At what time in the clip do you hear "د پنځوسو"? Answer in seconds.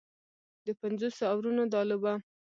0.65-1.23